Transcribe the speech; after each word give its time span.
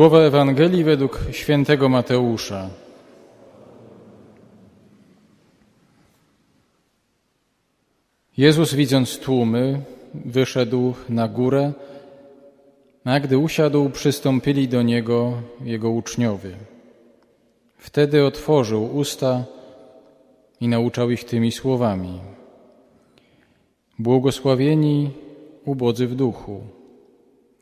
Słowa 0.00 0.20
Ewangelii 0.20 0.84
według 0.84 1.20
świętego 1.30 1.88
Mateusza. 1.88 2.70
Jezus, 8.36 8.74
widząc 8.74 9.18
tłumy, 9.18 9.80
wyszedł 10.14 10.94
na 11.08 11.28
górę, 11.28 11.72
a 13.04 13.20
gdy 13.20 13.38
usiadł, 13.38 13.90
przystąpili 13.90 14.68
do 14.68 14.82
Niego 14.82 15.32
Jego 15.64 15.90
uczniowie. 15.90 16.56
Wtedy 17.78 18.24
otworzył 18.24 18.96
usta 18.96 19.44
i 20.60 20.68
nauczał 20.68 21.10
ich 21.10 21.24
tymi 21.24 21.52
słowami. 21.52 22.20
Błogosławieni 23.98 25.10
ubodzy 25.64 26.06
w 26.06 26.14
duchu, 26.14 26.60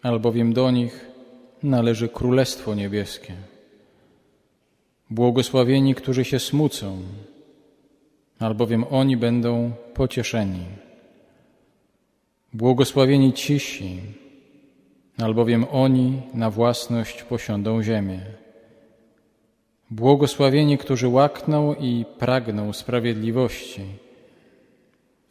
albowiem 0.02 0.52
do 0.52 0.70
nich 0.70 1.07
należy 1.62 2.09
Królestwo 2.09 2.74
Niebieskie. 2.74 3.34
Błogosławieni, 5.10 5.95
którzy 5.95 6.24
się 6.24 6.38
smucą, 6.38 7.02
albowiem 8.38 8.84
oni 8.91 9.16
będą 9.16 9.73
pocieszeni. 9.95 10.65
Błogosławieni 12.52 13.32
cisi, 13.32 14.01
albowiem 15.18 15.66
oni 15.73 16.23
na 16.34 16.51
własność 16.51 17.23
posiądą 17.23 17.82
ziemię. 17.82 18.20
Błogosławieni, 19.90 20.79
którzy 20.79 21.09
łakną 21.09 21.74
i 21.74 22.04
pragną 22.18 22.73
sprawiedliwości, 22.73 23.82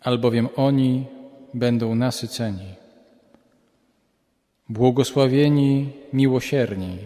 albowiem 0.01 0.49
oni 0.55 1.05
będą 1.53 1.95
nasyceni. 1.95 2.86
Błogosławieni 4.69 5.89
miłosierni, 6.13 6.97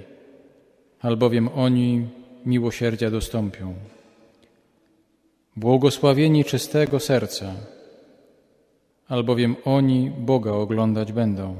albowiem 1.02 1.50
oni 1.56 2.08
miłosierdzia 2.46 3.12
dostąpią. 3.12 3.74
Błogosławieni 5.56 6.46
czystego 6.46 7.00
serca, 7.00 7.54
albowiem 9.08 9.56
oni 9.66 10.12
Boga 10.18 10.52
oglądać 10.52 11.12
będą. 11.12 11.56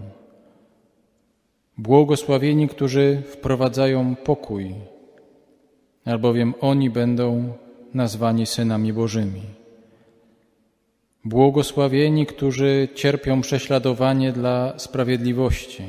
Błogosławieni, 1.78 2.68
którzy 2.68 3.24
wprowadzają 3.26 4.16
pokój, 4.16 4.76
albowiem 6.06 6.54
oni 6.62 6.90
będą 6.90 7.54
nazwani 7.94 8.46
synami 8.46 8.94
Bożymi. 8.94 9.61
Błogosławieni, 11.26 12.26
którzy 12.26 12.88
cierpią 12.96 13.42
prześladowanie 13.42 14.32
dla 14.32 14.80
sprawiedliwości, 14.80 15.84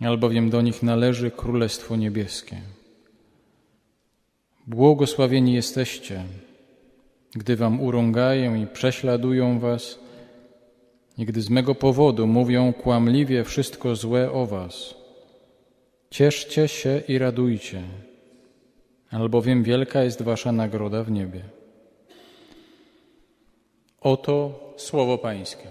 albowiem 0.00 0.50
do 0.50 0.62
nich 0.62 0.82
należy 0.82 1.30
Królestwo 1.30 1.96
Niebieskie. 1.96 2.56
Błogosławieni 4.66 5.54
jesteście, 5.54 6.24
gdy 7.32 7.56
wam 7.56 7.80
urągają 7.80 8.54
i 8.54 8.66
prześladują 8.66 9.58
was, 9.58 9.98
i 11.18 11.24
gdy 11.24 11.42
z 11.42 11.50
mego 11.50 11.74
powodu 11.74 12.26
mówią 12.26 12.72
kłamliwie 12.72 13.44
wszystko 13.44 13.96
złe 13.96 14.32
o 14.32 14.46
was. 14.46 14.94
Cieszcie 16.10 16.68
się 16.68 17.02
i 17.08 17.18
radujcie, 17.18 17.82
albowiem 19.10 19.62
wielka 19.62 20.02
jest 20.02 20.22
wasza 20.22 20.52
nagroda 20.52 21.04
w 21.04 21.10
niebie. 21.10 21.57
Oto 24.00 24.60
słowo 24.76 25.18
Pańskie. 25.18 25.68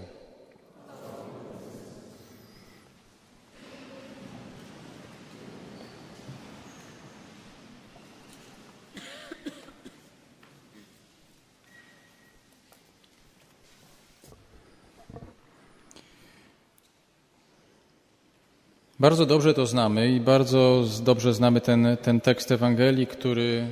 Bardzo 19.00 19.26
dobrze 19.26 19.54
to 19.54 19.66
znamy 19.66 20.12
i 20.12 20.20
bardzo 20.20 20.84
dobrze 21.04 21.34
znamy 21.34 21.62
ten, 21.62 21.98
ten 22.02 22.22
tekst 22.22 22.52
Ewangelii, 22.52 23.08
który 23.08 23.68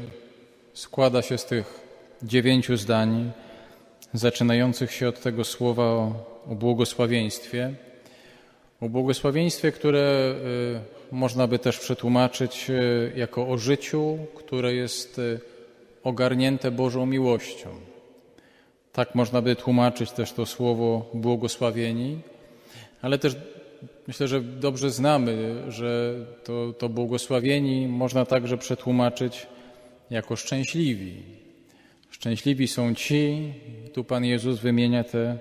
składa 0.74 1.22
się 1.22 1.38
z 1.38 1.46
tych 1.46 1.82
dziewięciu 2.24 2.78
zdań, 2.78 3.32
zaczynających 4.18 4.92
się 4.92 5.08
od 5.08 5.22
tego 5.22 5.44
słowa 5.44 5.84
o, 5.84 6.14
o 6.52 6.56
błogosławieństwie. 6.56 7.74
O 8.82 8.90
błogosławieństwie, 8.90 9.72
które 9.72 10.36
y, 11.12 11.16
można 11.16 11.48
by 11.48 11.60
też 11.60 11.80
przetłumaczyć 11.80 12.70
y, 12.70 13.12
jako 13.16 13.48
o 13.48 13.58
życiu, 13.58 14.18
które 14.36 14.74
jest 14.74 15.20
y, 15.20 15.40
ogarnięte 16.04 16.72
Bożą 16.72 17.06
miłością. 17.06 17.70
Tak 18.94 19.16
można 19.16 19.42
by 19.42 19.56
tłumaczyć 19.56 20.12
też 20.12 20.32
to 20.32 20.46
słowo 20.46 21.10
błogosławieni, 21.14 22.20
ale 23.02 23.18
też 23.20 23.36
myślę, 24.08 24.28
że 24.28 24.42
dobrze 24.42 24.92
znamy, 24.92 25.64
że 25.68 26.16
to, 26.44 26.74
to 26.74 26.90
błogosławieni 26.90 27.88
można 27.88 28.26
także 28.26 28.58
przetłumaczyć 28.58 29.48
jako 30.10 30.36
szczęśliwi. 30.36 31.45
Szczęśliwi 32.16 32.68
są 32.68 32.96
ci, 32.96 33.54
tu 33.94 34.04
Pan 34.04 34.26
Jezus 34.26 34.60
wymienia 34.60 35.04
te 35.04 35.38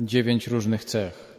dziewięć 0.00 0.46
różnych 0.46 0.84
cech. 0.84 1.36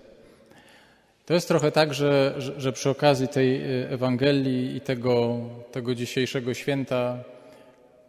To 1.25 1.33
jest 1.33 1.47
trochę 1.47 1.71
tak, 1.71 1.93
że, 1.93 2.35
że, 2.57 2.73
przy 2.73 2.89
okazji 2.89 3.27
tej 3.27 3.61
Ewangelii 3.89 4.75
i 4.75 4.81
tego, 4.81 5.39
tego 5.71 5.95
dzisiejszego 5.95 6.53
święta 6.53 7.23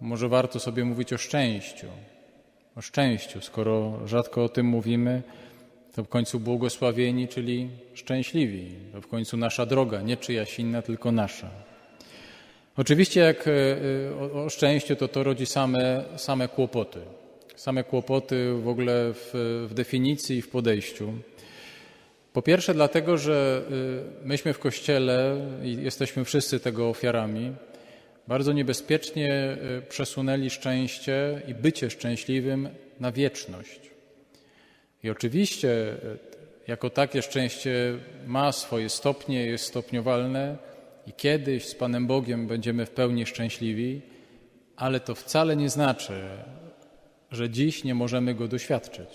może 0.01 0.29
warto 0.29 0.61
sobie 0.61 0.85
mówić 0.85 1.13
o 1.13 1.19
szczęściu. 1.19 1.87
O 2.77 2.81
szczęściu, 2.81 3.41
skoro 3.41 4.07
rzadko 4.07 4.45
o 4.45 4.49
tym 4.49 4.67
mówimy, 4.67 5.23
to 5.95 6.05
w 6.05 6.09
końcu 6.09 6.41
błogosławieni, 6.41 7.29
czyli 7.29 7.69
szczęśliwi. 7.95 8.71
To 8.93 9.01
w 9.01 9.07
końcu 9.07 9.37
nasza 9.37 9.67
droga, 9.67 10.03
nie 10.03 10.17
czyjaś 10.17 10.59
inna, 10.59 10.83
tylko 10.83 11.13
nasza. 11.13 11.51
Oczywiście 12.79 13.21
jak 13.21 13.49
e, 13.49 13.51
e, 13.51 14.33
o, 14.33 14.51
szczęściu, 14.51 14.97
to 14.97 15.09
to 15.09 15.23
rodzi 15.23 15.47
same, 15.47 16.05
same 16.17 16.49
kłopoty. 16.49 17.01
Same 17.57 17.85
kłopoty 17.85 18.53
w 18.53 18.69
ogóle 18.69 19.13
w, 19.15 19.31
w 19.71 19.75
definicji 19.75 20.37
i 20.37 20.43
w 20.43 20.49
podejściu. 20.49 21.13
Po 22.33 22.43
pierwsze 22.43 22.75
dlatego, 22.75 23.19
że 23.19 23.63
e, 24.23 24.27
myśmy 24.27 24.53
w 24.53 24.59
Kościele 24.59 25.37
i 25.63 25.83
jesteśmy 25.83 26.25
wszyscy 26.25 26.61
tego 26.61 26.89
ofiarami, 26.89 27.53
bardzo 28.29 28.53
niebezpiecznie 28.53 29.57
przesunęli 29.89 30.51
szczęście 30.51 31.43
i 31.49 31.55
bycie 31.55 31.91
szczęśliwym 31.91 32.69
na 33.01 33.13
wieczność. 33.13 33.81
I 35.03 35.11
oczywiście 35.11 35.97
jako 36.69 36.91
takie 36.91 37.23
szczęście 37.23 37.99
ma 38.27 38.53
swoje 38.53 38.89
stopnie, 38.89 39.47
jest 39.47 39.65
stopniowalne, 39.65 40.68
i 41.09 41.13
kiedyś 41.13 41.65
z 41.65 41.75
Panem 41.75 42.07
Bogiem 42.07 42.47
będziemy 42.47 42.87
w 42.87 42.91
pełni 42.91 43.27
szczęśliwi, 43.27 44.01
ale 44.77 45.01
to 45.01 45.15
wcale 45.15 45.57
nie 45.57 45.69
znaczy, 45.69 46.21
że 47.31 47.51
dziś 47.51 47.85
nie 47.85 47.95
możemy 47.95 48.35
go 48.35 48.49
doświadczyć, 48.49 49.09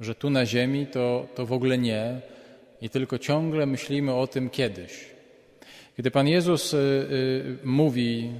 że 0.00 0.14
tu 0.14 0.30
na 0.30 0.46
Ziemi 0.46 0.86
to, 0.86 1.28
to 1.34 1.46
w 1.46 1.52
ogóle 1.52 1.78
nie 1.78 2.20
i 2.80 2.90
tylko 2.90 3.18
ciągle 3.18 3.66
myślimy 3.66 4.14
o 4.14 4.26
tym 4.26 4.50
kiedyś. 4.50 5.06
Kiedy 5.96 6.10
Pan 6.10 6.28
Jezus 6.28 6.74
y, 6.74 6.76
y, 6.76 7.58
mówi 7.64 8.30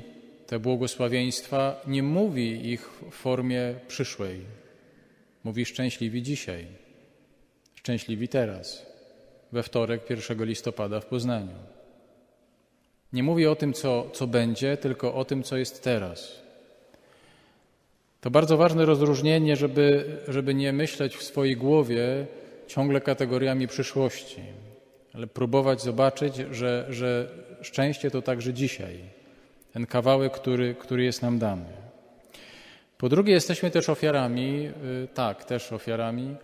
te 0.47 0.59
błogosławieństwa, 0.59 1.81
nie 1.87 2.03
mówi 2.03 2.71
ich 2.71 2.91
w 3.11 3.15
formie 3.15 3.75
przyszłej. 3.89 4.41
Mówi 5.45 5.65
szczęśliwi 5.65 6.23
dzisiaj, 6.23 6.67
szczęśliwi 7.75 8.29
teraz, 8.29 8.87
we 9.53 9.63
wtorek 9.63 10.11
1 10.11 10.45
listopada 10.45 11.01
w 11.01 11.07
Poznaniu. 11.07 11.73
Nie 13.13 13.23
mówi 13.23 13.47
o 13.47 13.57
tym, 13.57 13.73
co, 13.73 14.11
co 14.13 14.27
będzie, 14.27 14.77
tylko 14.77 15.15
o 15.15 15.25
tym, 15.25 15.43
co 15.43 15.57
jest 15.57 15.85
teraz. 15.85 16.43
To 18.21 18.31
bardzo 18.31 18.57
ważne 18.57 18.85
rozróżnienie, 18.85 19.57
żeby, 19.57 20.05
żeby 20.29 20.55
nie 20.55 20.73
myśleć 20.73 21.17
w 21.17 21.23
swojej 21.23 21.57
głowie 21.57 22.27
ciągle 22.67 23.01
kategoriami 23.01 23.69
przyszłości, 23.69 24.43
ale 25.15 25.27
próbować 25.27 25.83
zobaczyć, 25.83 26.37
że, 26.51 26.87
że 26.89 27.29
szczęście 27.63 28.11
to 28.11 28.23
także 28.23 28.53
dzisiaj, 28.53 28.99
ten 29.73 29.87
kawałek, 29.87 30.33
który, 30.33 30.75
który 30.75 31.05
jest 31.05 31.23
nam 31.23 31.39
dany. 31.39 31.65
Po 32.99 33.09
drugie, 33.09 33.33
jesteśmy 33.33 33.71
też 33.71 33.89
ofiarami, 33.89 34.71
y, 35.05 35.09
tak, 35.15 35.45
też 35.45 35.73
ofiarami 35.73 36.37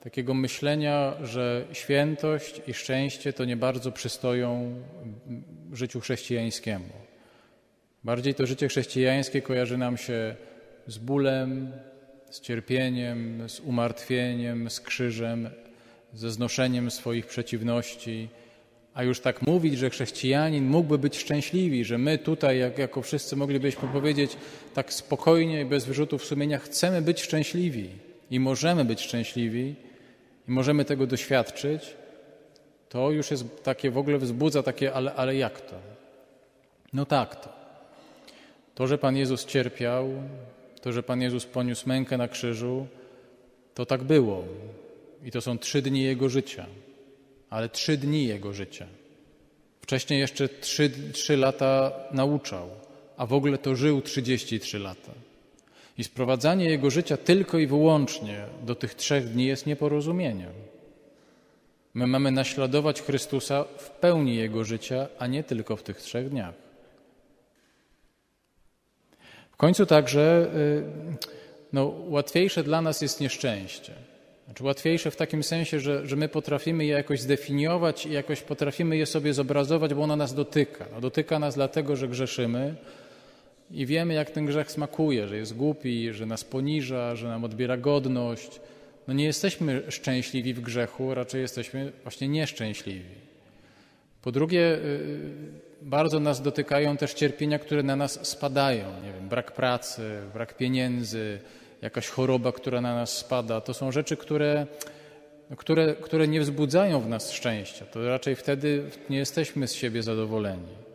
takiego 0.00 0.34
myślenia, 0.34 1.14
że 1.22 1.64
świętość 1.72 2.62
i 2.66 2.74
szczęście 2.74 3.32
to 3.32 3.44
nie 3.44 3.56
bardzo 3.56 3.92
przystoją 3.92 4.74
życiu 5.72 6.00
chrześcijańskiemu. 6.00 6.92
Bardziej 8.04 8.34
to 8.34 8.46
życie 8.46 8.68
chrześcijańskie 8.68 9.42
kojarzy 9.42 9.78
nam 9.78 9.96
się 9.96 10.36
z 10.86 10.98
bólem, 10.98 11.72
z 12.30 12.40
cierpieniem, 12.40 13.48
z 13.48 13.60
umartwieniem, 13.60 14.70
z 14.70 14.80
krzyżem, 14.80 15.50
ze 16.14 16.30
znoszeniem 16.30 16.90
swoich 16.90 17.26
przeciwności, 17.26 18.28
A 18.98 19.02
już 19.02 19.20
tak 19.20 19.46
mówić, 19.46 19.78
że 19.78 19.90
chrześcijanin 19.90 20.66
mógłby 20.66 20.98
być 20.98 21.16
szczęśliwy, 21.16 21.84
że 21.84 21.98
my 21.98 22.18
tutaj, 22.18 22.58
jak, 22.58 22.78
jako 22.78 23.02
wszyscy 23.02 23.36
moglibyśmy 23.36 23.88
powiedzieć 23.88 24.36
tak 24.74 24.92
spokojnie 24.92 25.60
i 25.60 25.64
bez 25.64 25.84
wyrzutów 25.84 26.24
sumienia, 26.24 26.58
chcemy 26.58 27.02
być 27.02 27.22
szczęśliwi 27.22 27.88
i 28.30 28.40
możemy 28.40 28.84
być 28.84 29.00
szczęśliwi 29.00 29.74
i 30.48 30.50
możemy 30.50 30.84
tego 30.84 31.06
doświadczyć, 31.06 31.94
to 32.88 33.10
już 33.10 33.30
jest 33.30 33.62
takie, 33.62 33.90
w 33.90 33.98
ogóle 33.98 34.18
wzbudza 34.18 34.62
takie, 34.62 34.92
ale, 34.92 35.14
ale 35.14 35.36
jak 35.36 35.60
to? 35.60 35.76
No 36.92 37.06
tak 37.06 37.36
to. 37.36 37.52
To, 38.74 38.86
że 38.86 38.98
Pan 38.98 39.16
Jezus 39.16 39.46
cierpiał, 39.46 40.08
to, 40.80 40.92
że 40.92 41.02
Pan 41.02 41.22
Jezus 41.22 41.46
poniósł 41.46 41.88
mękę 41.88 42.16
na 42.16 42.28
krzyżu, 42.28 42.86
to 43.74 43.86
tak 43.86 44.02
było. 44.02 44.44
I 45.24 45.30
to 45.30 45.40
są 45.40 45.58
trzy 45.58 45.82
dni 45.82 46.02
Jego 46.02 46.28
życia. 46.28 46.66
Ale 47.50 47.68
trzy 47.68 47.96
dni 47.96 48.26
Jego 48.26 48.52
życia. 48.52 48.86
Wcześniej 49.80 50.20
jeszcze 50.20 50.48
trzy, 50.48 50.90
trzy 51.12 51.36
lata 51.36 51.92
nauczał, 52.12 52.70
a 53.16 53.26
w 53.26 53.32
ogóle 53.32 53.58
to 53.58 53.76
żył 53.76 54.02
33 54.02 54.78
lata. 54.78 55.12
I 55.98 56.04
sprowadzanie 56.04 56.70
Jego 56.70 56.90
życia 56.90 57.16
tylko 57.16 57.58
i 57.58 57.66
wyłącznie 57.66 58.44
do 58.62 58.74
tych 58.74 58.94
trzech 58.94 59.28
dni 59.28 59.46
jest 59.46 59.66
nieporozumieniem. 59.66 60.52
My 61.94 62.06
mamy 62.06 62.30
naśladować 62.30 63.02
Chrystusa 63.02 63.64
w 63.78 63.90
pełni 63.90 64.36
Jego 64.36 64.64
życia, 64.64 65.08
a 65.18 65.26
nie 65.26 65.44
tylko 65.44 65.76
w 65.76 65.82
tych 65.82 66.00
trzech 66.00 66.28
dniach. 66.28 66.54
W 69.52 69.56
końcu 69.56 69.86
także 69.86 70.50
y, 70.54 70.82
no, 71.72 71.94
łatwiejsze 72.08 72.62
dla 72.62 72.82
nas 72.82 73.02
jest 73.02 73.20
nieszczęście. 73.20 73.92
Znaczy 74.44 74.64
łatwiejsze 74.64 75.10
w 75.10 75.16
takim 75.16 75.42
sensie, 75.42 75.80
że, 75.80 76.06
że 76.06 76.16
my 76.16 76.28
potrafimy 76.28 76.84
je 76.84 76.92
jakoś 76.92 77.20
zdefiniować 77.20 78.06
i 78.06 78.12
jakoś 78.12 78.40
potrafimy 78.40 78.96
je 78.96 79.06
sobie 79.06 79.34
zobrazować, 79.34 79.94
bo 79.94 80.02
ono 80.02 80.16
nas 80.16 80.34
dotyka. 80.34 80.86
No, 80.94 81.00
dotyka 81.00 81.38
nas 81.38 81.54
dlatego, 81.54 81.96
że 81.96 82.08
grzeszymy 82.08 82.74
i 83.70 83.86
wiemy, 83.86 84.14
jak 84.14 84.30
ten 84.30 84.46
grzech 84.46 84.70
smakuje, 84.70 85.28
że 85.28 85.36
jest 85.36 85.56
głupi, 85.56 86.12
że 86.12 86.26
nas 86.26 86.44
poniża, 86.44 87.16
że 87.16 87.28
nam 87.28 87.44
odbiera 87.44 87.76
godność. 87.76 88.60
No 89.08 89.14
nie 89.14 89.24
jesteśmy 89.24 89.82
szczęśliwi 89.88 90.54
w 90.54 90.60
grzechu, 90.60 91.14
raczej 91.14 91.40
jesteśmy 91.40 91.92
właśnie 92.02 92.28
nieszczęśliwi. 92.28 93.28
Po 94.22 94.32
drugie, 94.32 94.60
y, 94.60 95.78
bardzo 95.82 96.20
nas 96.20 96.42
dotykają 96.42 96.96
też 96.96 97.14
cierpienia, 97.14 97.58
które 97.58 97.82
na 97.82 97.96
nas 97.96 98.26
spadają. 98.26 98.84
Nie 99.04 99.12
wiem, 99.12 99.28
brak 99.28 99.52
pracy, 99.52 100.02
brak 100.34 100.56
pieniędzy, 100.56 101.38
jakaś 101.82 102.08
choroba, 102.08 102.52
która 102.52 102.80
na 102.80 102.94
nas 102.94 103.16
spada. 103.16 103.60
To 103.60 103.74
są 103.74 103.92
rzeczy, 103.92 104.16
które, 104.16 104.66
które, 105.56 105.94
które 105.94 106.28
nie 106.28 106.40
wzbudzają 106.40 107.00
w 107.00 107.08
nas 107.08 107.32
szczęścia. 107.32 107.86
To 107.86 108.08
raczej 108.08 108.36
wtedy 108.36 108.84
nie 109.10 109.18
jesteśmy 109.18 109.68
z 109.68 109.74
siebie 109.74 110.02
zadowoleni. 110.02 110.87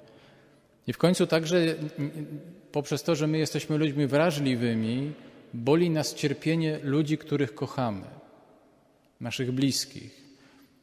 I 0.88 0.94
w 0.94 0.98
końcu 0.98 1.28
także 1.28 1.76
poprzez 2.72 3.04
to, 3.04 3.16
że 3.16 3.28
my 3.28 3.38
jesteśmy 3.38 3.78
ludźmi 3.78 4.08
wrażliwymi, 4.08 5.12
boli 5.54 5.90
nas 5.90 6.16
cierpienie 6.16 6.80
ludzi, 6.84 7.18
których 7.18 7.56
kochamy, 7.56 8.06
naszych 9.20 9.52
bliskich. 9.52 10.24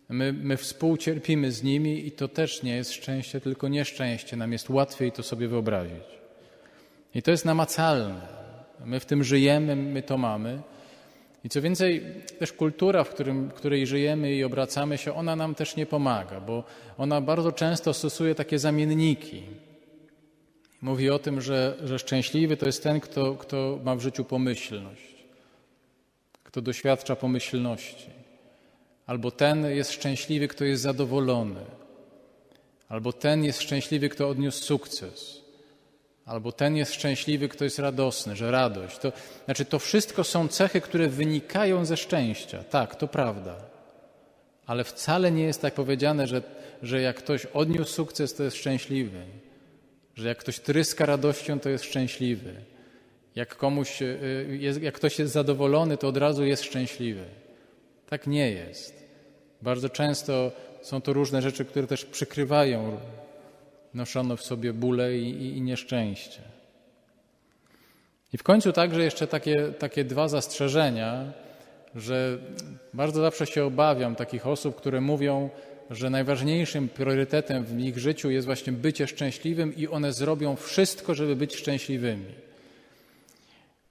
My, 0.08 0.32
my 0.32 0.56
współcierpimy 0.56 1.52
z 1.52 1.62
nimi 1.62 2.06
i 2.06 2.12
to 2.12 2.28
też 2.28 2.62
nie 2.62 2.76
jest 2.76 2.92
szczęście, 2.92 3.40
tylko 3.40 3.68
nieszczęście. 3.68 4.36
Nam 4.36 4.52
jest 4.52 4.70
łatwiej 4.70 5.12
to 5.12 5.22
sobie 5.22 5.48
wyobrazić. 5.48 6.20
I 7.14 7.22
to 7.22 7.30
jest 7.30 7.44
namacalne. 7.44 8.20
My 8.84 9.00
w 9.00 9.06
tym 9.06 9.24
żyjemy, 9.24 9.76
my 9.76 10.02
to 10.02 10.18
mamy. 10.18 10.62
I 11.44 11.48
co 11.48 11.62
więcej, 11.62 12.04
też 12.38 12.52
kultura, 12.52 13.04
w, 13.04 13.10
którym, 13.10 13.48
w 13.48 13.52
której 13.52 13.86
żyjemy 13.86 14.34
i 14.34 14.44
obracamy 14.44 14.98
się, 14.98 15.14
ona 15.14 15.36
nam 15.36 15.54
też 15.54 15.76
nie 15.76 15.86
pomaga, 15.86 16.40
bo 16.40 16.64
ona 16.98 17.20
bardzo 17.20 17.52
często 17.52 17.94
stosuje 17.94 18.34
takie 18.34 18.58
zamienniki. 18.58 19.42
Mówi 20.82 21.10
o 21.10 21.18
tym, 21.18 21.40
że, 21.40 21.76
że 21.84 21.98
szczęśliwy 21.98 22.56
to 22.56 22.66
jest 22.66 22.82
ten, 22.82 23.00
kto, 23.00 23.34
kto 23.34 23.78
ma 23.84 23.96
w 23.96 24.00
życiu 24.00 24.24
pomyślność, 24.24 25.14
kto 26.44 26.62
doświadcza 26.62 27.16
pomyślności. 27.16 28.10
Albo 29.06 29.30
ten 29.30 29.66
jest 29.66 29.92
szczęśliwy, 29.92 30.48
kto 30.48 30.64
jest 30.64 30.82
zadowolony. 30.82 31.64
Albo 32.88 33.12
ten 33.12 33.44
jest 33.44 33.62
szczęśliwy, 33.62 34.08
kto 34.08 34.28
odniósł 34.28 34.64
sukces. 34.64 35.40
Albo 36.26 36.52
ten 36.52 36.76
jest 36.76 36.94
szczęśliwy, 36.94 37.48
kto 37.48 37.64
jest 37.64 37.78
radosny, 37.78 38.36
że 38.36 38.50
radość. 38.50 38.98
To, 38.98 39.12
znaczy, 39.44 39.64
to 39.64 39.78
wszystko 39.78 40.24
są 40.24 40.48
cechy, 40.48 40.80
które 40.80 41.08
wynikają 41.08 41.84
ze 41.84 41.96
szczęścia. 41.96 42.64
Tak, 42.64 42.96
to 42.96 43.08
prawda. 43.08 43.56
Ale 44.66 44.84
wcale 44.84 45.32
nie 45.32 45.42
jest 45.42 45.62
tak 45.62 45.74
powiedziane, 45.74 46.26
że, 46.26 46.42
że 46.82 47.00
jak 47.00 47.16
ktoś 47.16 47.46
odniósł 47.46 47.92
sukces, 47.92 48.34
to 48.34 48.42
jest 48.42 48.56
szczęśliwy. 48.56 49.22
Że 50.14 50.28
jak 50.28 50.38
ktoś 50.38 50.60
tryska 50.60 51.06
radością, 51.06 51.60
to 51.60 51.68
jest 51.68 51.84
szczęśliwy. 51.84 52.54
Jak, 53.34 53.56
komuś, 53.56 54.02
y, 54.02 54.58
jest, 54.60 54.82
jak 54.82 54.94
ktoś 54.94 55.18
jest 55.18 55.32
zadowolony, 55.32 55.96
to 55.96 56.08
od 56.08 56.16
razu 56.16 56.44
jest 56.44 56.64
szczęśliwy. 56.64 57.24
Tak 58.08 58.26
nie 58.26 58.50
jest. 58.50 59.06
Bardzo 59.62 59.88
często 59.88 60.52
są 60.82 61.00
to 61.00 61.12
różne 61.12 61.42
rzeczy, 61.42 61.64
które 61.64 61.86
też 61.86 62.04
przykrywają 62.04 63.00
noszono 63.94 64.36
w 64.36 64.42
sobie 64.42 64.72
bóle 64.72 65.16
i, 65.16 65.30
i, 65.30 65.56
i 65.56 65.62
nieszczęście. 65.62 66.40
I 68.32 68.38
w 68.38 68.42
końcu 68.42 68.72
także 68.72 69.04
jeszcze 69.04 69.26
takie, 69.26 69.72
takie 69.78 70.04
dwa 70.04 70.28
zastrzeżenia, 70.28 71.32
że 71.94 72.38
bardzo 72.94 73.20
zawsze 73.20 73.46
się 73.46 73.64
obawiam 73.64 74.16
takich 74.16 74.46
osób, 74.46 74.76
które 74.76 75.00
mówią, 75.00 75.50
że 75.90 76.10
najważniejszym 76.10 76.88
priorytetem 76.88 77.64
w 77.64 77.80
ich 77.80 77.98
życiu 77.98 78.30
jest 78.30 78.46
właśnie 78.46 78.72
bycie 78.72 79.06
szczęśliwym 79.06 79.76
i 79.76 79.88
one 79.88 80.12
zrobią 80.12 80.56
wszystko, 80.56 81.14
żeby 81.14 81.36
być 81.36 81.56
szczęśliwymi. 81.56 82.24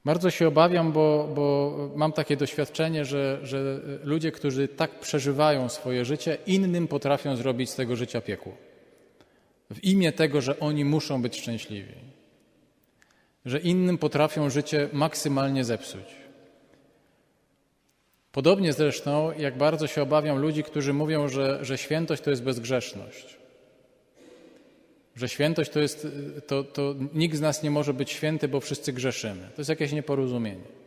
Bardzo 0.05 0.31
się 0.31 0.47
obawiam, 0.47 0.91
bo, 0.91 1.29
bo 1.35 1.91
mam 1.95 2.11
takie 2.11 2.37
doświadczenie, 2.37 3.05
że, 3.05 3.39
że 3.43 3.79
ludzie, 4.03 4.31
którzy 4.31 4.67
tak 4.67 4.99
przeżywają 4.99 5.69
swoje 5.69 6.05
życie, 6.05 6.37
innym 6.47 6.87
potrafią 6.87 7.35
zrobić 7.35 7.69
z 7.69 7.75
tego 7.75 7.95
życia 7.95 8.21
piekło. 8.21 8.55
W 9.71 9.83
imię 9.83 10.11
tego, 10.11 10.41
że 10.41 10.59
oni 10.59 10.85
muszą 10.85 11.21
być 11.21 11.39
szczęśliwi. 11.39 11.93
Że 13.45 13.59
innym 13.59 13.97
potrafią 13.97 14.49
życie 14.49 14.89
maksymalnie 14.93 15.63
zepsuć. 15.63 16.28
Podobnie 18.31 18.73
zresztą, 18.73 19.31
jak 19.37 19.57
bardzo 19.57 19.87
się 19.87 20.01
obawiam 20.01 20.37
ludzi, 20.37 20.63
którzy 20.63 20.93
mówią, 20.93 21.29
że, 21.29 21.59
że 21.61 21.77
świętość 21.77 22.21
to 22.21 22.29
jest 22.29 22.43
bezgrzeszność. 22.43 23.37
Że 25.15 25.29
świętość 25.29 25.71
to 25.71 25.79
jest, 25.79 26.07
to, 26.47 26.63
to 26.63 26.95
nikt 27.13 27.35
z 27.35 27.41
nas 27.41 27.63
nie 27.63 27.71
może 27.71 27.93
być 27.93 28.11
święty, 28.11 28.47
bo 28.47 28.59
wszyscy 28.59 28.93
grzeszymy. 28.93 29.41
To 29.55 29.61
jest 29.61 29.69
jakieś 29.69 29.91
nieporozumienie. 29.91 30.79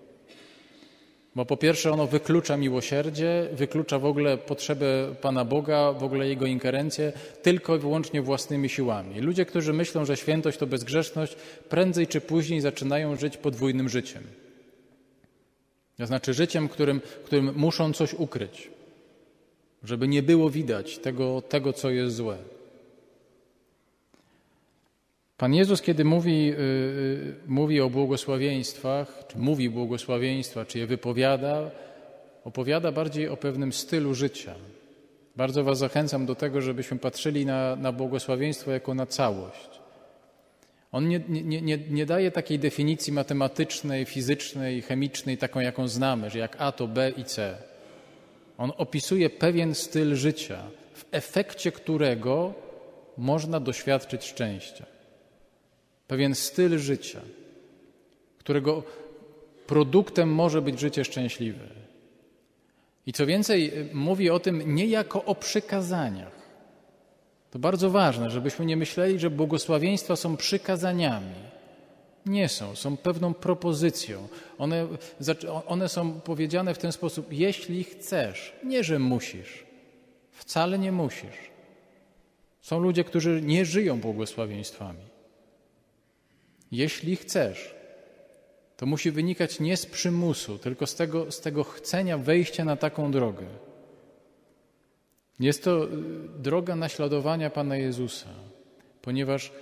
Bo 1.35 1.45
po 1.45 1.57
pierwsze 1.57 1.93
ono 1.93 2.07
wyklucza 2.07 2.57
miłosierdzie, 2.57 3.49
wyklucza 3.53 3.99
w 3.99 4.05
ogóle 4.05 4.39
potrzebę 4.39 5.15
Pana 5.21 5.45
Boga, 5.45 5.93
w 5.93 6.05
ogóle 6.05 6.29
Jego 6.29 6.47
ingerencję, 6.47 7.13
tylko 7.43 7.77
i 7.77 7.79
wyłącznie 7.79 8.23
własnymi 8.23 8.69
siłami. 8.69 9.21
Ludzie, 9.21 9.47
którzy 9.47 9.73
myślą, 9.73 10.05
że 10.05 10.17
świętość 10.17 10.59
to 10.59 10.67
bezgrzeszność, 10.67 11.37
prędzej 11.69 12.07
czy 12.07 12.21
później 12.21 12.61
zaczynają 12.61 13.17
żyć 13.17 13.37
podwójnym 13.37 13.89
życiem. 13.89 14.23
To 16.03 16.07
znaczy 16.07 16.35
życiem, 16.35 16.69
którym, 16.69 17.01
którym 17.25 17.53
muszą 17.57 17.93
coś 17.93 18.15
ukryć, 18.15 18.71
żeby 19.85 20.09
nie 20.09 20.23
było 20.23 20.51
widać 20.51 20.99
tego, 20.99 21.43
tego 21.43 21.73
co 21.73 21.91
jest 21.91 22.17
złe. 22.17 22.39
Pan 25.37 25.55
Jezus, 25.55 25.83
kiedy 25.83 26.05
mówi, 26.05 26.47
yy, 26.47 27.35
mówi 27.47 27.81
o 27.81 27.91
błogosławieństwach, 27.91 29.25
czy 29.29 29.39
mówi 29.39 29.71
błogosławieństwa, 29.71 30.65
czy 30.65 30.79
je 30.79 30.87
wypowiada, 30.87 31.71
opowiada 32.45 32.93
bardziej 32.93 33.29
o 33.29 33.37
pewnym 33.37 33.73
stylu 33.73 34.15
życia. 34.15 34.55
Bardzo 35.37 35.65
Was 35.65 35.79
zachęcam 35.79 36.27
do 36.27 36.35
tego, 36.35 36.61
żebyśmy 36.61 36.99
patrzyli 36.99 37.47
na, 37.47 37.77
na 37.77 37.93
błogosławieństwo 37.93 38.71
jako 38.71 38.95
na 38.95 39.07
całość. 39.07 39.82
On 40.93 41.09
nie, 41.09 41.21
nie, 41.29 41.63
nie, 41.63 41.79
nie 41.79 42.07
daje 42.07 42.31
takiej 42.31 42.59
definicji 42.59 43.13
matematycznej, 43.13 44.05
fizycznej, 44.05 44.83
chemicznej, 44.83 45.39
taką 45.39 45.61
jaką 45.61 45.89
znamy, 45.89 46.31
że 46.31 46.39
jak 46.39 46.57
A 46.59 46.73
to 46.73 46.89
B 46.89 47.13
i 47.17 47.25
C. 47.25 47.57
On 48.59 48.73
opisuje 48.77 49.31
pewien 49.31 49.75
styl 49.75 50.15
życia, 50.15 50.63
w 50.95 51.05
efekcie 51.11 51.73
którego 51.73 52.55
można 53.17 53.61
doświadczyć 53.61 54.25
szczęścia 54.25 54.87
pewien 56.13 56.35
styl 56.35 56.79
życia, 56.79 57.21
którego 58.39 58.83
produktem 59.67 60.29
może 60.29 60.63
być 60.63 60.81
życie 60.81 61.05
szczęśliwe. 61.05 61.67
I 63.07 63.13
co 63.13 63.27
więcej, 63.27 63.73
mówi 63.93 64.31
o 64.31 64.41
tym 64.41 64.75
nie 64.75 64.87
jako 64.87 65.25
o 65.25 65.35
przykazaniach. 65.35 66.42
To 67.53 67.59
bardzo 67.59 67.91
ważne, 67.91 68.31
żebyśmy 68.31 68.67
nie 68.67 68.77
myśleli, 68.77 69.19
że 69.19 69.31
błogosławieństwa 69.31 70.17
są 70.17 70.37
przykazaniami. 70.37 71.35
Nie 72.27 72.49
są, 72.49 72.77
są 72.77 72.97
pewną 72.97 73.35
propozycją. 73.35 74.29
One, 74.59 74.87
one 75.67 75.89
są 75.89 76.21
powiedziane 76.21 76.75
w 76.75 76.79
ten 76.79 76.93
sposób: 76.93 77.33
jeśli 77.33 77.85
chcesz, 77.85 78.53
nie 78.65 78.85
że 78.85 78.99
musisz. 78.99 79.65
Wcale 80.31 80.79
nie 80.79 80.93
musisz. 80.93 81.51
Są 82.61 82.81
ludzie, 82.81 83.05
którzy 83.05 83.43
nie 83.43 83.65
żyją 83.65 84.01
błogosławieństwami. 84.01 85.05
Jeśli 86.71 87.17
chcesz, 87.17 87.75
to 88.77 88.87
musi 88.87 89.11
wynikać 89.11 89.61
nie 89.61 89.77
z 89.77 89.87
przymusu, 89.87 90.59
tylko 90.59 90.87
z 90.87 90.95
tego, 90.95 91.33
z 91.33 91.41
tego 91.41 91.65
chcenia 91.65 92.19
wejścia 92.19 92.65
na 92.65 92.77
taką 92.77 93.13
drogę. 93.13 93.47
Jest 95.41 95.65
to 95.65 95.85
y, 95.85 95.89
droga 96.39 96.77
naśladowania 96.77 97.51
Pana 97.51 97.77
Jezusa, 97.77 98.29
ponieważ 99.03 99.53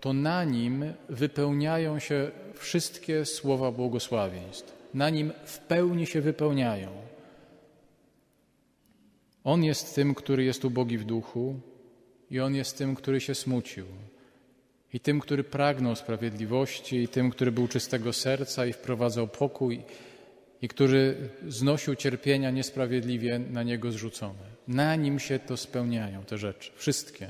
to 0.00 0.12
na 0.12 0.44
nim 0.44 0.84
wypełniają 1.08 1.98
się 1.98 2.30
wszystkie 2.54 3.24
słowa 3.24 3.72
błogosławieństw. 3.72 4.72
Na 4.94 5.10
nim 5.10 5.32
w 5.44 5.58
pełni 5.58 6.06
się 6.06 6.20
wypełniają. 6.20 6.88
On 9.44 9.64
jest 9.64 9.94
tym, 9.94 10.14
który 10.14 10.44
jest 10.44 10.64
ubogi 10.64 10.98
w 10.98 11.04
duchu, 11.04 11.60
i 12.30 12.40
on 12.40 12.54
jest 12.54 12.78
tym, 12.78 12.94
który 12.94 13.20
się 13.20 13.34
smucił. 13.34 13.86
I 14.92 15.00
tym, 15.00 15.20
który 15.20 15.44
pragnął 15.44 15.96
sprawiedliwości, 15.96 16.96
i 16.96 17.08
tym, 17.08 17.30
który 17.30 17.52
był 17.52 17.68
czystego 17.68 18.12
serca 18.12 18.66
i 18.66 18.72
wprowadzał 18.72 19.28
pokój, 19.28 19.82
i 20.64 20.68
który 20.68 21.16
znosił 21.48 21.94
cierpienia 21.94 22.50
niesprawiedliwie 22.50 23.38
na 23.38 23.62
niego 23.62 23.92
zrzucone. 23.92 24.44
Na 24.68 24.96
nim 24.96 25.18
się 25.18 25.38
to 25.38 25.56
spełniają 25.56 26.24
te 26.24 26.38
rzeczy, 26.38 26.70
wszystkie. 26.76 27.28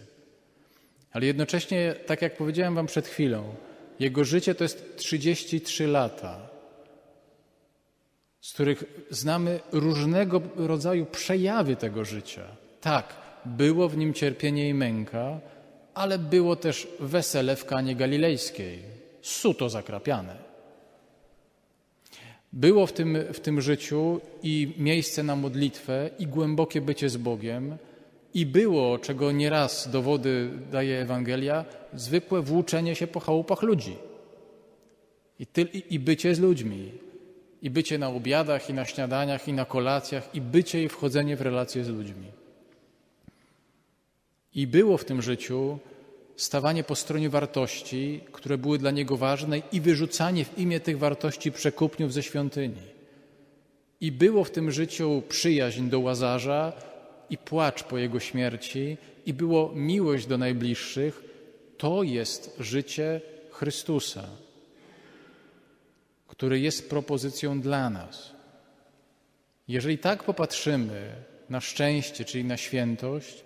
Ale 1.12 1.26
jednocześnie, 1.26 1.94
tak 2.06 2.22
jak 2.22 2.36
powiedziałem 2.36 2.74
Wam 2.74 2.86
przed 2.86 3.08
chwilą, 3.08 3.54
jego 4.00 4.24
życie 4.24 4.54
to 4.54 4.64
jest 4.64 4.96
33 4.96 5.86
lata, 5.86 6.48
z 8.40 8.52
których 8.52 8.84
znamy 9.10 9.60
różnego 9.72 10.42
rodzaju 10.56 11.06
przejawy 11.06 11.76
tego 11.76 12.04
życia. 12.04 12.44
Tak, 12.80 13.14
było 13.44 13.88
w 13.88 13.96
nim 13.96 14.14
cierpienie 14.14 14.68
i 14.68 14.74
męka, 14.74 15.40
ale 15.94 16.18
było 16.18 16.56
też 16.56 16.88
wesele 17.00 17.56
w 17.56 17.64
Kanie 17.64 17.96
Galilejskiej, 17.96 18.82
suto 19.22 19.68
zakrapiane. 19.68 20.43
Było 22.54 22.86
w 22.86 22.92
tym, 22.92 23.18
w 23.32 23.40
tym 23.40 23.60
życiu 23.60 24.20
i 24.42 24.74
miejsce 24.78 25.22
na 25.22 25.36
modlitwę, 25.36 26.10
i 26.18 26.26
głębokie 26.26 26.80
bycie 26.80 27.08
z 27.08 27.16
Bogiem, 27.16 27.76
i 28.34 28.46
było, 28.46 28.98
czego 28.98 29.32
nieraz 29.32 29.90
dowody 29.90 30.50
daje 30.72 31.00
Ewangelia, 31.00 31.64
zwykłe 31.94 32.42
włóczenie 32.42 32.94
się 32.94 33.06
po 33.06 33.20
chałupach 33.20 33.62
ludzi. 33.62 33.96
I, 35.38 35.46
ty, 35.46 35.62
i, 35.62 35.94
i 35.94 35.98
bycie 35.98 36.34
z 36.34 36.40
ludźmi. 36.40 36.92
I 37.62 37.70
bycie 37.70 37.98
na 37.98 38.08
obiadach, 38.08 38.70
i 38.70 38.74
na 38.74 38.84
śniadaniach, 38.84 39.48
i 39.48 39.52
na 39.52 39.64
kolacjach, 39.64 40.34
i 40.34 40.40
bycie 40.40 40.82
i 40.82 40.88
wchodzenie 40.88 41.36
w 41.36 41.40
relacje 41.40 41.84
z 41.84 41.88
ludźmi. 41.88 42.26
I 44.54 44.66
było 44.66 44.96
w 44.96 45.04
tym 45.04 45.22
życiu 45.22 45.78
stawanie 46.36 46.84
po 46.84 46.94
stronie 46.94 47.30
wartości, 47.30 48.20
które 48.32 48.58
były 48.58 48.78
dla 48.78 48.90
niego 48.90 49.16
ważne, 49.16 49.58
i 49.72 49.80
wyrzucanie 49.80 50.44
w 50.44 50.58
imię 50.58 50.80
tych 50.80 50.98
wartości 50.98 51.52
przekupniów 51.52 52.12
ze 52.12 52.22
świątyni. 52.22 52.82
I 54.00 54.12
było 54.12 54.44
w 54.44 54.50
tym 54.50 54.70
życiu 54.70 55.22
przyjaźń 55.28 55.88
do 55.88 56.00
łazarza 56.00 56.72
i 57.30 57.38
płacz 57.38 57.82
po 57.82 57.98
jego 57.98 58.20
śmierci, 58.20 58.96
i 59.26 59.32
było 59.32 59.72
miłość 59.74 60.26
do 60.26 60.38
najbliższych. 60.38 61.24
To 61.78 62.02
jest 62.02 62.56
życie 62.60 63.20
Chrystusa, 63.50 64.28
który 66.28 66.60
jest 66.60 66.90
propozycją 66.90 67.60
dla 67.60 67.90
nas. 67.90 68.32
Jeżeli 69.68 69.98
tak 69.98 70.22
popatrzymy 70.22 71.12
na 71.50 71.60
szczęście, 71.60 72.24
czyli 72.24 72.44
na 72.44 72.56
świętość, 72.56 73.43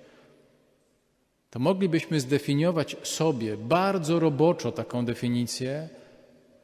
to 1.51 1.59
moglibyśmy 1.59 2.21
zdefiniować 2.21 2.97
sobie 3.03 3.57
bardzo 3.57 4.21
roboczo 4.21 4.73
taką 4.73 5.05
definicję, 5.05 5.89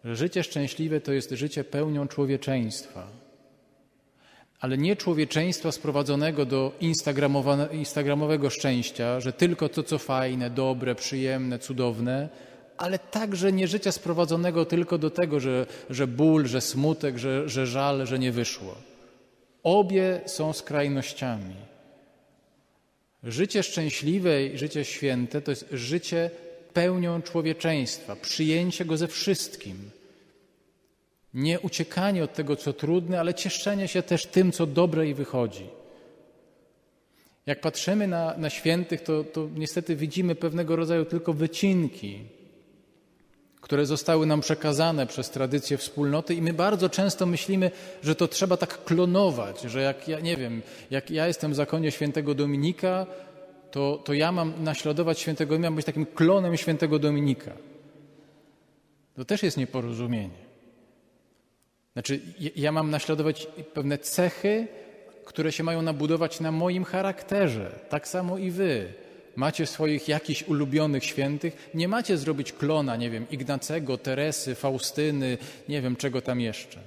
że 0.04 0.16
życie 0.16 0.42
szczęśliwe 0.42 1.00
to 1.00 1.12
jest 1.12 1.30
życie 1.30 1.64
pełnią 1.64 2.08
człowieczeństwa. 2.08 3.06
Ale 4.60 4.78
nie 4.78 4.96
człowieczeństwa 4.96 5.72
sprowadzonego 5.72 6.46
do 6.46 6.72
instagramowego 7.72 8.50
szczęścia, 8.50 9.20
że 9.20 9.32
tylko 9.32 9.68
to, 9.68 9.82
co 9.82 9.98
fajne, 9.98 10.50
dobre, 10.50 10.94
przyjemne, 10.94 11.58
cudowne, 11.58 12.28
ale 12.76 12.98
także 12.98 13.52
nie 13.52 13.68
życia 13.68 13.92
sprowadzonego 13.92 14.64
tylko 14.64 14.98
do 14.98 15.10
tego, 15.10 15.40
że, 15.40 15.66
że 15.90 16.06
ból, 16.06 16.46
że 16.46 16.60
smutek, 16.60 17.18
że, 17.18 17.48
że 17.48 17.66
żal, 17.66 18.06
że 18.06 18.18
nie 18.18 18.32
wyszło. 18.32 18.74
Obie 19.62 20.20
są 20.26 20.52
skrajnościami. 20.52 21.73
Życie 23.24 23.62
szczęśliwe 23.62 24.46
i 24.46 24.58
życie 24.58 24.84
święte 24.84 25.40
to 25.40 25.50
jest 25.50 25.66
życie 25.72 26.30
pełnią 26.72 27.22
człowieczeństwa, 27.22 28.16
przyjęcie 28.16 28.84
go 28.84 28.96
ze 28.96 29.08
wszystkim. 29.08 29.90
Nie 31.34 31.60
uciekanie 31.60 32.24
od 32.24 32.34
tego, 32.34 32.56
co 32.56 32.72
trudne, 32.72 33.20
ale 33.20 33.34
cieszenie 33.34 33.88
się 33.88 34.02
też 34.02 34.26
tym, 34.26 34.52
co 34.52 34.66
dobre 34.66 35.08
i 35.08 35.14
wychodzi. 35.14 35.66
Jak 37.46 37.60
patrzymy 37.60 38.08
na, 38.08 38.36
na 38.36 38.50
świętych, 38.50 39.00
to, 39.02 39.24
to 39.24 39.48
niestety 39.56 39.96
widzimy 39.96 40.34
pewnego 40.34 40.76
rodzaju 40.76 41.04
tylko 41.04 41.32
wycinki 41.32 42.18
które 43.64 43.86
zostały 43.86 44.26
nam 44.26 44.40
przekazane 44.40 45.06
przez 45.06 45.30
tradycję 45.30 45.76
wspólnoty 45.76 46.34
i 46.34 46.42
my 46.42 46.52
bardzo 46.52 46.88
często 46.88 47.26
myślimy, 47.26 47.70
że 48.02 48.14
to 48.14 48.28
trzeba 48.28 48.56
tak 48.56 48.84
klonować, 48.84 49.60
że 49.60 49.82
jak 49.82 50.08
ja 50.08 50.20
nie 50.20 50.36
wiem, 50.36 50.62
jak 50.90 51.10
ja 51.10 51.26
jestem 51.26 51.52
w 51.52 51.54
zakonie 51.54 51.90
świętego 51.90 52.34
Dominika, 52.34 53.06
to, 53.70 54.02
to 54.04 54.12
ja 54.12 54.32
mam 54.32 54.64
naśladować 54.64 55.18
świętego 55.18 55.54
Dominika, 55.54 55.70
mam 55.70 55.76
być 55.76 55.86
takim 55.86 56.06
klonem 56.06 56.56
świętego 56.56 56.98
Dominika. 56.98 57.50
To 59.16 59.24
też 59.24 59.42
jest 59.42 59.56
nieporozumienie. 59.56 60.44
Znaczy, 61.92 62.20
ja 62.56 62.72
mam 62.72 62.90
naśladować 62.90 63.46
pewne 63.74 63.98
cechy, 63.98 64.68
które 65.24 65.52
się 65.52 65.62
mają 65.62 65.82
nabudować 65.82 66.40
na 66.40 66.52
moim 66.52 66.84
charakterze. 66.84 67.78
Tak 67.88 68.08
samo 68.08 68.38
i 68.38 68.50
wy 68.50 69.03
macie 69.36 69.66
swoich 69.66 70.08
jakichś 70.08 70.42
ulubionych 70.42 71.04
świętych, 71.04 71.70
nie 71.74 71.88
macie 71.88 72.18
zrobić 72.18 72.52
klona, 72.52 72.96
nie 72.96 73.10
wiem, 73.10 73.26
Ignacego, 73.30 73.98
Teresy, 73.98 74.54
Faustyny, 74.54 75.38
nie 75.68 75.82
wiem 75.82 75.96
czego 75.96 76.22
tam 76.22 76.40
jeszcze. 76.40 76.80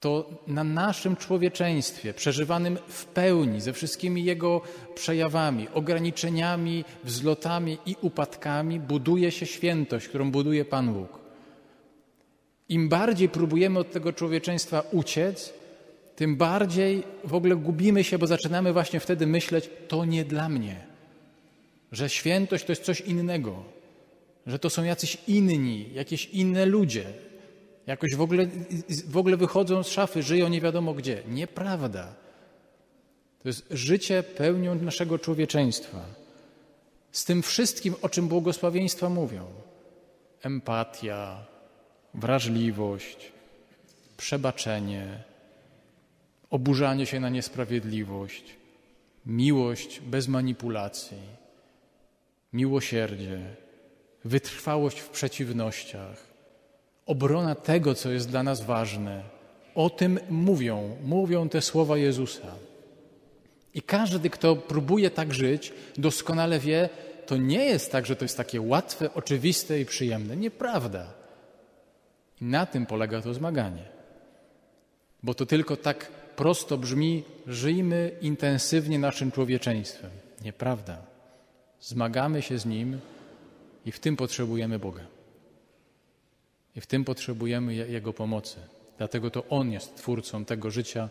To 0.00 0.30
na 0.46 0.64
naszym 0.64 1.16
człowieczeństwie, 1.16 2.14
przeżywanym 2.14 2.78
w 2.88 3.04
pełni, 3.04 3.60
ze 3.60 3.72
wszystkimi 3.72 4.24
jego 4.24 4.60
przejawami, 4.94 5.68
ograniczeniami, 5.74 6.84
wzlotami 7.04 7.78
i 7.86 7.96
upadkami, 8.00 8.80
buduje 8.80 9.30
się 9.30 9.46
świętość, 9.46 10.08
którą 10.08 10.30
buduje 10.30 10.64
Pan 10.64 10.92
Bóg. 10.92 11.18
Im 12.68 12.88
bardziej 12.88 13.28
próbujemy 13.28 13.78
od 13.78 13.92
tego 13.92 14.12
człowieczeństwa 14.12 14.82
uciec, 14.92 15.54
tym 16.16 16.36
bardziej 16.36 17.02
w 17.24 17.34
ogóle 17.34 17.56
gubimy 17.56 18.04
się, 18.04 18.18
bo 18.18 18.26
zaczynamy 18.26 18.72
właśnie 18.72 19.00
wtedy 19.00 19.26
myśleć, 19.26 19.70
to 19.88 20.04
nie 20.04 20.24
dla 20.24 20.48
mnie, 20.48 20.86
że 21.92 22.08
świętość 22.08 22.64
to 22.64 22.72
jest 22.72 22.82
coś 22.82 23.00
innego, 23.00 23.64
że 24.46 24.58
to 24.58 24.70
są 24.70 24.84
jacyś 24.84 25.18
inni, 25.28 25.92
jakieś 25.94 26.26
inne 26.26 26.66
ludzie, 26.66 27.04
jakoś 27.86 28.14
w 28.14 28.20
ogóle, 28.20 28.46
w 29.08 29.16
ogóle 29.16 29.36
wychodzą 29.36 29.82
z 29.82 29.88
szafy, 29.88 30.22
żyją 30.22 30.48
nie 30.48 30.60
wiadomo 30.60 30.94
gdzie. 30.94 31.22
Nieprawda. 31.28 32.14
To 33.42 33.48
jest 33.48 33.66
życie 33.70 34.22
pełnią 34.22 34.74
naszego 34.74 35.18
człowieczeństwa. 35.18 36.04
Z 37.12 37.24
tym 37.24 37.42
wszystkim, 37.42 37.94
o 38.02 38.08
czym 38.08 38.28
błogosławieństwa 38.28 39.08
mówią. 39.08 39.46
Empatia, 40.42 41.46
wrażliwość, 42.14 43.32
przebaczenie, 44.16 45.22
oburzanie 46.56 47.06
się 47.06 47.20
na 47.20 47.28
niesprawiedliwość, 47.28 48.44
miłość 49.26 50.00
bez 50.00 50.28
manipulacji, 50.28 51.22
miłosierdzie, 52.52 53.38
wytrwałość 54.24 54.98
w 55.00 55.08
przeciwnościach, 55.08 56.16
obrona 57.06 57.54
tego, 57.54 57.94
co 57.94 58.10
jest 58.10 58.28
dla 58.28 58.42
nas 58.42 58.64
ważne. 58.64 59.22
O 59.74 59.90
tym 59.90 60.18
mówią, 60.30 60.96
mówią 61.04 61.48
te 61.48 61.60
słowa 61.62 61.96
Jezusa. 61.96 62.52
I 63.74 63.82
każdy, 63.82 64.30
kto 64.30 64.56
próbuje 64.56 65.10
tak 65.10 65.34
żyć, 65.34 65.72
doskonale 65.98 66.58
wie, 66.58 66.88
to 67.26 67.36
nie 67.36 67.64
jest 67.64 67.92
tak, 67.92 68.06
że 68.06 68.16
to 68.16 68.24
jest 68.24 68.36
takie 68.36 68.60
łatwe, 68.60 69.14
oczywiste 69.14 69.80
i 69.80 69.84
przyjemne. 69.84 70.36
Nieprawda. 70.36 71.12
I 72.40 72.44
na 72.44 72.66
tym 72.66 72.86
polega 72.86 73.20
to 73.20 73.34
zmaganie. 73.34 73.84
Bo 75.22 75.34
to 75.34 75.46
tylko 75.46 75.76
tak 75.76 76.25
prosto 76.36 76.78
brzmi: 76.78 77.24
żyjmy 77.46 78.10
intensywnie 78.20 78.98
naszym 78.98 79.32
człowieczeństwem. 79.32 80.10
Nieprawda. 80.44 80.98
Zmagamy 81.80 82.42
się 82.42 82.58
z 82.58 82.66
nim 82.66 83.00
i 83.86 83.92
w 83.92 84.00
tym 84.00 84.16
potrzebujemy 84.16 84.78
Boga. 84.78 85.02
I 86.76 86.80
w 86.80 86.86
tym 86.86 87.04
potrzebujemy 87.04 87.74
Jego 87.74 88.12
pomocy. 88.12 88.56
Dlatego 88.98 89.30
to 89.30 89.44
On 89.48 89.72
jest 89.72 89.96
twórcą 89.96 90.44
tego 90.44 90.70
życia 90.70 91.08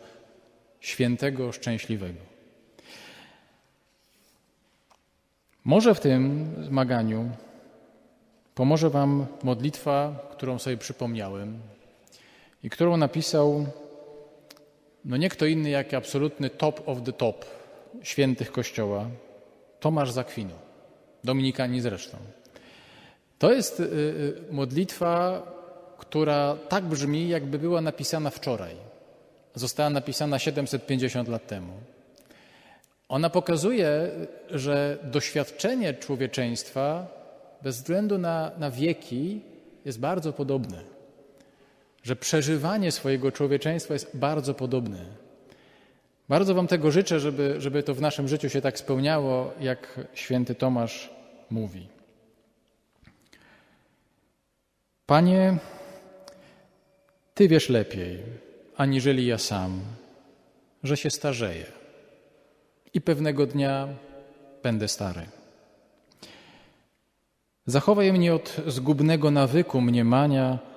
świętego, 0.79 1.51
szczęśliwego. 1.51 2.19
Może 5.63 5.95
w 5.95 5.99
tym 5.99 6.45
zmaganiu 6.63 7.29
pomoże 8.55 8.89
Wam 8.89 9.25
modlitwa, 9.43 10.29
którą 10.31 10.59
sobie 10.59 10.77
przypomniałem 10.77 11.59
i 12.63 12.69
którą 12.69 12.97
napisał 12.97 13.67
no 15.05 15.17
nie 15.17 15.29
kto 15.29 15.45
inny 15.45 15.69
jak 15.69 15.93
absolutny 15.93 16.49
top 16.49 16.89
of 16.89 17.03
the 17.03 17.13
top 17.13 17.45
świętych 18.03 18.51
Kościoła, 18.51 19.07
Tomasz 19.79 20.11
Zakwinu, 20.11 20.53
Dominikanin 21.23 21.81
zresztą. 21.81 22.17
To 23.39 23.53
jest 23.53 23.79
y, 23.79 23.83
y, 23.83 24.33
modlitwa, 24.51 25.43
która 25.97 26.57
tak 26.69 26.83
brzmi, 26.83 27.29
jakby 27.29 27.59
była 27.59 27.81
napisana 27.81 28.29
wczoraj. 28.29 28.75
Została 29.55 29.89
napisana 29.89 30.39
750 30.39 31.27
lat 31.29 31.47
temu. 31.47 31.73
Ona 33.09 33.29
pokazuje, 33.29 34.11
że 34.51 34.97
doświadczenie 35.03 35.93
człowieczeństwa 35.93 37.07
bez 37.61 37.75
względu 37.75 38.17
na, 38.17 38.51
na 38.57 38.71
wieki 38.71 39.41
jest 39.85 39.99
bardzo 39.99 40.33
podobne. 40.33 40.94
Że 42.05 42.15
przeżywanie 42.15 42.91
swojego 42.91 43.31
człowieczeństwa 43.31 43.93
jest 43.93 44.17
bardzo 44.17 44.53
podobne. 44.53 45.05
Bardzo 46.29 46.55
Wam 46.55 46.67
tego 46.67 46.91
życzę, 46.91 47.19
żeby, 47.19 47.55
żeby 47.57 47.83
to 47.83 47.93
w 47.93 48.01
naszym 48.01 48.27
życiu 48.27 48.49
się 48.49 48.61
tak 48.61 48.77
spełniało, 48.79 49.53
jak 49.59 49.99
święty 50.13 50.55
Tomasz 50.55 51.09
mówi. 51.49 51.87
Panie, 55.05 55.57
Ty 57.33 57.47
wiesz 57.47 57.69
lepiej, 57.69 58.23
aniżeli 58.77 59.25
ja 59.25 59.37
sam, 59.37 59.81
że 60.83 60.97
się 60.97 61.09
starzeję 61.09 61.65
i 62.93 63.01
pewnego 63.01 63.45
dnia 63.45 63.87
będę 64.63 64.87
stary. 64.87 65.21
Zachowaj 67.65 68.13
mnie 68.13 68.33
od 68.33 68.55
zgubnego 68.67 69.31
nawyku 69.31 69.81
mniemania, 69.81 70.74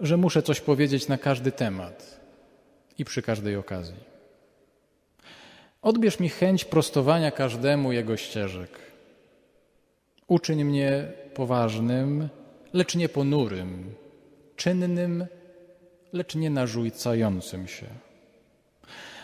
że 0.00 0.16
muszę 0.16 0.42
coś 0.42 0.60
powiedzieć 0.60 1.08
na 1.08 1.18
każdy 1.18 1.52
temat 1.52 2.20
i 2.98 3.04
przy 3.04 3.22
każdej 3.22 3.56
okazji. 3.56 4.08
Odbierz 5.82 6.20
mi 6.20 6.28
chęć 6.28 6.64
prostowania 6.64 7.30
każdemu 7.30 7.92
jego 7.92 8.16
ścieżek. 8.16 8.70
Uczyń 10.26 10.64
mnie 10.64 11.12
poważnym, 11.34 12.28
lecz 12.72 12.94
nie 12.94 13.08
ponurym, 13.08 13.94
czynnym, 14.56 15.26
lecz 16.12 16.34
nie 16.34 16.50
narzucającym 16.50 17.68
się. 17.68 17.86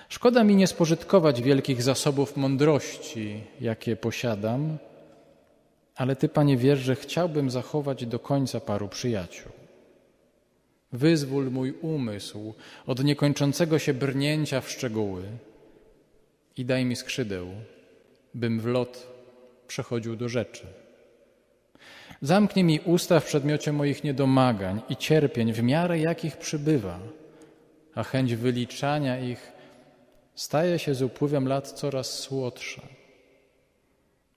Szkoda 0.09 0.45
mi 0.45 0.57
nie 0.57 0.67
spożytkować 0.67 1.43
wielkich 1.43 1.83
zasobów 1.83 2.37
mądrości, 2.37 3.41
jakie 3.61 3.97
posiadam, 3.97 4.79
ale 5.97 6.17
Ty, 6.17 6.29
Panie, 6.29 6.57
wiesz, 6.57 6.79
że 6.79 6.97
chciałbym 6.97 7.51
zachować 7.51 8.07
do 8.07 8.19
końca 8.19 8.61
paru 8.61 8.89
przyjaciół. 8.89 9.53
Wyzwól 10.95 11.51
mój 11.51 11.73
umysł 11.83 12.55
od 12.87 13.05
niekończącego 13.05 13.79
się 13.79 13.95
brnięcia 13.95 14.61
w 14.61 14.71
szczegóły 14.71 15.23
i 16.57 16.65
daj 16.65 16.85
mi 16.85 16.97
skrzydeł, 16.97 17.47
bym 18.35 18.61
w 18.61 18.67
lot 18.67 19.07
przechodził 19.69 20.17
do 20.17 20.29
rzeczy. 20.29 20.67
Zamknij 22.23 22.65
mi 22.65 22.81
usta 22.81 23.21
w 23.21 23.25
przedmiocie 23.25 23.73
moich 23.73 24.05
niedomagań 24.05 24.83
i 24.89 24.97
cierpień, 24.97 25.53
w 25.53 25.63
miarę 25.63 25.99
jakich 25.99 26.37
przybywa, 26.37 26.99
a 27.95 28.03
chęć 28.05 28.35
wyliczania 28.35 29.21
ich 29.21 29.53
staje 30.35 30.79
się 30.79 30.95
z 30.95 31.03
upływem 31.03 31.49
lat 31.49 31.73
coraz 31.73 32.19
słodsza. 32.19 32.83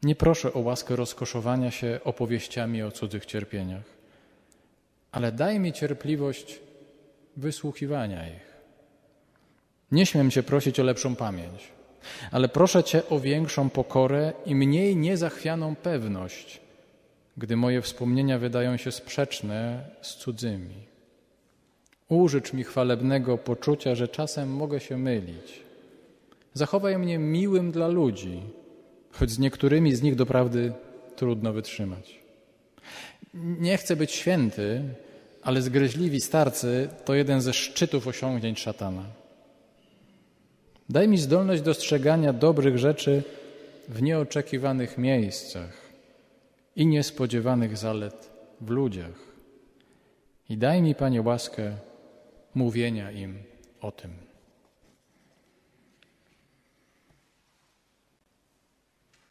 Nie 0.03 0.15
proszę 0.15 0.53
o 0.53 0.59
łaskę 0.59 0.95
rozkoszowania 0.95 1.71
się 1.71 1.99
opowieściami 2.03 2.83
o 2.83 2.91
cudzych 2.91 3.25
cierpieniach, 3.25 3.96
ale 5.17 5.31
daj 5.31 5.59
mi 5.59 5.73
cierpliwość 5.73 6.59
wysłuchiwania 7.37 8.29
ich. 8.29 8.47
Nie 9.91 10.05
śmiem 10.05 10.31
Cię 10.31 10.43
prosić 10.43 10.79
o 10.79 10.83
lepszą 10.83 11.15
pamięć, 11.15 11.71
ale 12.31 12.49
proszę 12.49 12.83
Cię 12.83 13.09
o 13.09 13.19
większą 13.19 13.69
pokorę 13.69 14.33
i 14.45 14.55
mniej 14.55 14.95
niezachwianą 14.95 15.75
pewność, 15.75 16.61
gdy 17.37 17.55
moje 17.55 17.81
wspomnienia 17.81 18.39
wydają 18.39 18.77
się 18.77 18.91
sprzeczne 18.91 19.89
z 20.01 20.15
cudzymi. 20.15 20.75
Użycz 22.09 22.53
mi 22.53 22.63
chwalebnego 22.63 23.37
poczucia, 23.37 23.95
że 23.95 24.07
czasem 24.07 24.49
mogę 24.49 24.79
się 24.79 24.97
mylić. 24.97 25.61
Zachowaj 26.53 26.97
mnie 26.97 27.17
miłym 27.19 27.71
dla 27.71 27.87
ludzi, 27.87 28.41
choć 29.11 29.31
z 29.31 29.39
niektórymi 29.39 29.95
z 29.95 30.01
nich 30.01 30.15
doprawdy 30.15 30.73
trudno 31.15 31.53
wytrzymać. 31.53 32.19
Nie 33.33 33.77
chcę 33.77 33.95
być 33.95 34.11
święty, 34.11 34.83
ale 35.47 35.61
zgryźliwi 35.61 36.21
starcy 36.21 36.89
to 37.05 37.13
jeden 37.13 37.41
ze 37.41 37.53
szczytów 37.53 38.07
osiągnięć 38.07 38.59
szatana. 38.59 39.03
Daj 40.89 41.07
mi 41.07 41.17
zdolność 41.17 41.61
dostrzegania 41.61 42.33
dobrych 42.33 42.77
rzeczy 42.77 43.23
w 43.87 44.01
nieoczekiwanych 44.01 44.97
miejscach 44.97 45.71
i 46.75 46.87
niespodziewanych 46.87 47.77
zalet 47.77 48.29
w 48.61 48.69
ludziach. 48.69 49.19
I 50.49 50.57
daj 50.57 50.81
mi, 50.81 50.95
Panie, 50.95 51.21
łaskę 51.21 51.71
mówienia 52.55 53.11
im 53.11 53.39
o 53.81 53.91
tym. 53.91 54.26